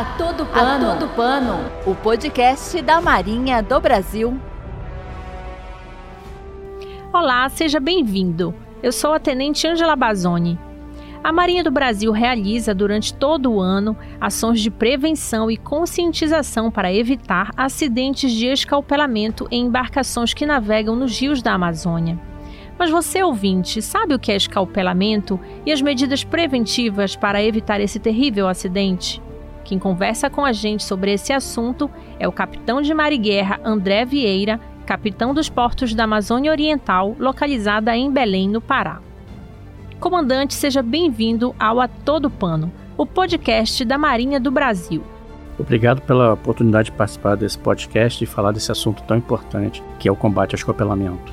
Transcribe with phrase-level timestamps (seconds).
[0.00, 0.90] A todo pano.
[0.92, 1.58] A todo pano.
[1.84, 4.34] O podcast da Marinha do Brasil.
[7.12, 8.54] Olá, seja bem-vindo.
[8.82, 10.58] Eu sou a Tenente Angela Bazzoni.
[11.22, 16.90] A Marinha do Brasil realiza durante todo o ano ações de prevenção e conscientização para
[16.90, 22.18] evitar acidentes de escalpelamento em embarcações que navegam nos rios da Amazônia.
[22.78, 27.98] Mas você, ouvinte, sabe o que é escalpelamento e as medidas preventivas para evitar esse
[27.98, 29.20] terrível acidente?
[29.70, 31.88] Quem conversa com a gente sobre esse assunto
[32.18, 37.14] é o capitão de mar e guerra André Vieira, capitão dos portos da Amazônia Oriental,
[37.20, 38.98] localizada em Belém, no Pará.
[40.00, 45.04] Comandante, seja bem-vindo ao A Todo Pano, o podcast da Marinha do Brasil.
[45.56, 50.10] Obrigado pela oportunidade de participar desse podcast e falar desse assunto tão importante que é
[50.10, 51.32] o combate ao escapelamento.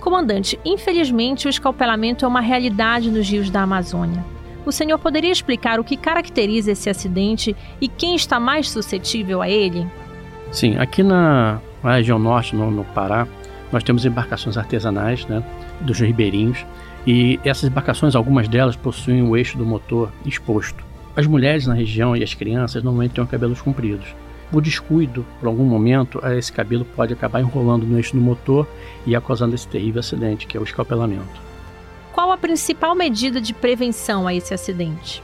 [0.00, 4.24] Comandante, infelizmente o escalpelamento é uma realidade nos rios da Amazônia.
[4.68, 9.48] O senhor poderia explicar o que caracteriza esse acidente e quem está mais suscetível a
[9.48, 9.86] ele?
[10.52, 13.26] Sim, aqui na, região norte, no, no, Pará,
[13.72, 15.42] nós temos embarcações artesanais, né,
[15.80, 16.66] dos ribeirinhos,
[17.06, 20.84] e essas embarcações, algumas delas possuem o eixo do motor exposto.
[21.16, 24.14] As mulheres na região e as crianças normalmente têm cabelos compridos.
[24.52, 28.68] Por descuido, por algum momento, esse cabelo pode acabar enrolando no eixo do motor
[29.06, 31.47] e causando esse terrível acidente, que é o escalpelamento.
[32.18, 35.22] Qual a principal medida de prevenção a esse acidente?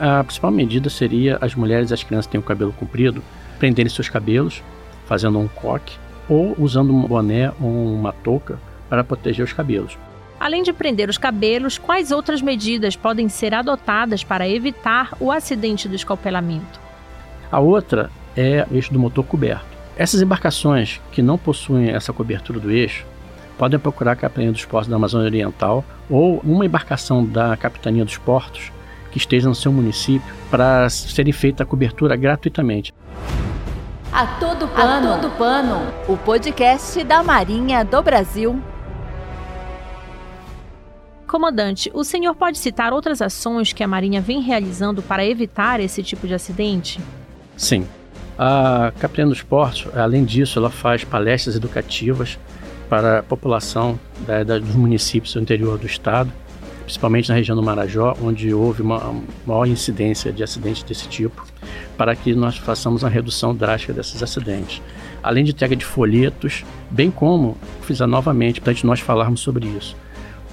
[0.00, 3.22] A principal medida seria as mulheres e as crianças que têm o cabelo comprido
[3.58, 4.62] prenderem seus cabelos,
[5.04, 5.98] fazendo um coque,
[6.30, 8.58] ou usando um boné ou uma touca
[8.88, 9.98] para proteger os cabelos.
[10.40, 15.86] Além de prender os cabelos, quais outras medidas podem ser adotadas para evitar o acidente
[15.86, 16.80] do escalpelamento?
[17.50, 19.66] A outra é o eixo do motor coberto.
[19.98, 23.04] Essas embarcações que não possuem essa cobertura do eixo
[23.58, 28.18] podem procurar a Capitania dos Portos da Amazônia Oriental ou uma embarcação da Capitania dos
[28.18, 28.72] Portos
[29.10, 32.92] que esteja no seu município para serem feita a cobertura gratuitamente.
[34.12, 38.60] A todo pano, a todo pano, o podcast da Marinha do Brasil.
[41.26, 46.02] Comandante, o senhor pode citar outras ações que a Marinha vem realizando para evitar esse
[46.02, 47.00] tipo de acidente?
[47.56, 47.86] Sim.
[48.38, 52.38] A Capitania dos Portos, além disso, ela faz palestras educativas
[52.88, 56.32] para a população da, da, dos municípios do interior do estado,
[56.84, 59.14] principalmente na região do Marajó, onde houve uma
[59.46, 61.46] maior incidência de acidentes desse tipo,
[61.96, 64.82] para que nós façamos uma redução drástica desses acidentes.
[65.22, 69.96] Além de entrega de folhetos, bem como fizer novamente para nós falarmos sobre isso.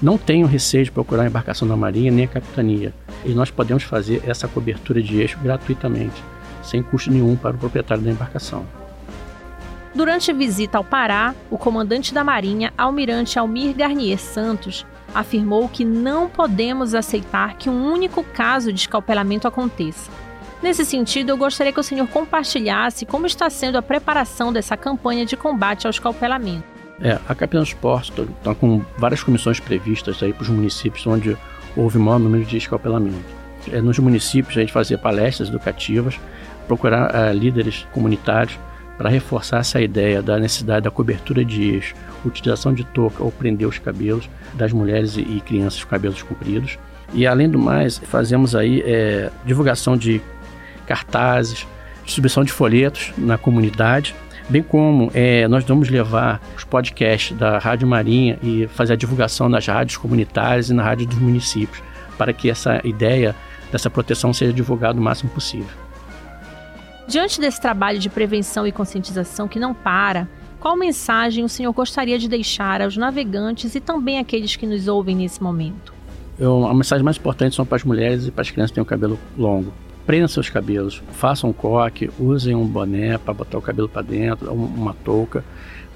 [0.00, 3.82] Não tenham receio de procurar a embarcação da Marinha nem a capitania, e nós podemos
[3.82, 6.22] fazer essa cobertura de eixo gratuitamente,
[6.62, 8.64] sem custo nenhum para o proprietário da embarcação.
[9.98, 15.84] Durante a visita ao Pará, o comandante da Marinha, Almirante Almir Garnier Santos, afirmou que
[15.84, 20.08] não podemos aceitar que um único caso de escalpelamento aconteça.
[20.62, 25.26] Nesse sentido, eu gostaria que o senhor compartilhasse como está sendo a preparação dessa campanha
[25.26, 26.62] de combate ao escalpelamento.
[27.00, 31.36] É, a Capitã dos Portos está com várias comissões previstas para os municípios onde
[31.76, 33.18] houve maior número de escalpelamento.
[33.72, 36.20] É, nos municípios a gente fazia palestras educativas,
[36.68, 38.56] procurar é, líderes comunitários
[38.98, 41.94] para reforçar essa ideia da necessidade da cobertura de eixo,
[42.24, 46.76] utilização de touca ou prender os cabelos das mulheres e crianças com cabelos compridos.
[47.14, 50.20] E além do mais, fazemos aí é, divulgação de
[50.86, 51.66] cartazes,
[52.04, 54.14] distribuição de folhetos na comunidade,
[54.48, 59.48] bem como é, nós vamos levar os podcasts da Rádio Marinha e fazer a divulgação
[59.48, 61.82] nas rádios comunitárias e na rádio dos municípios,
[62.16, 63.34] para que essa ideia
[63.70, 65.87] dessa proteção seja divulgada o máximo possível.
[67.08, 70.28] Diante desse trabalho de prevenção e conscientização que não para,
[70.60, 75.16] qual mensagem o senhor gostaria de deixar aos navegantes e também àqueles que nos ouvem
[75.16, 75.94] nesse momento?
[76.38, 78.82] Eu, a mensagem mais importante são para as mulheres e para as crianças que têm
[78.82, 79.72] o cabelo longo.
[80.04, 84.52] Prendam seus cabelos, façam um coque, usem um boné para botar o cabelo para dentro,
[84.52, 85.42] uma touca,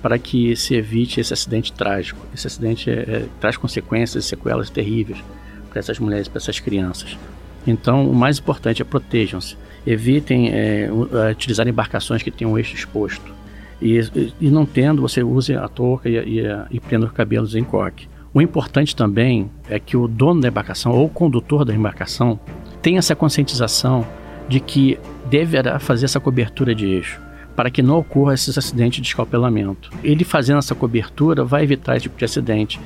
[0.00, 2.24] para que se evite esse acidente trágico.
[2.32, 5.22] Esse acidente é, é, traz consequências e sequelas terríveis
[5.68, 7.18] para essas mulheres e para essas crianças.
[7.66, 9.56] Então, o mais importante é protejam-se
[9.86, 10.88] evitem é,
[11.30, 13.32] utilizar embarcações que tenham o eixo exposto.
[13.80, 13.98] E,
[14.40, 18.08] e, não tendo, você use a touca e, e, e prenda os cabelos em coque.
[18.32, 22.38] O importante também é que o dono da embarcação ou o condutor da embarcação
[22.80, 24.06] tenha essa conscientização
[24.48, 24.98] de que
[25.28, 27.20] deverá fazer essa cobertura de eixo
[27.54, 29.90] para que não ocorra esses acidentes de escalpelamento.
[30.02, 32.80] Ele fazendo essa cobertura vai evitar esse tipo de acidente.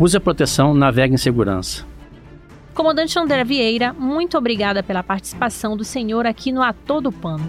[0.00, 1.84] Use a proteção, navegue em segurança.
[2.74, 7.48] Comandante André Vieira, muito obrigada pela participação do senhor aqui no A Todo Pano.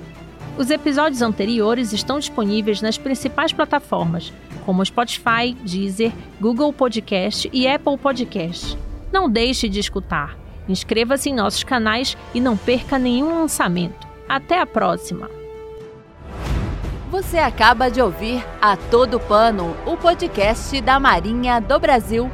[0.56, 4.31] Os episódios anteriores estão disponíveis nas principais plataformas,
[4.68, 8.77] como Spotify, Deezer, Google Podcast e Apple Podcast.
[9.12, 10.38] Não deixe de escutar.
[10.69, 14.07] Inscreva-se em nossos canais e não perca nenhum lançamento.
[14.30, 15.28] Até a próxima!
[17.10, 22.30] Você acaba de ouvir A Todo Pano, o podcast da Marinha do Brasil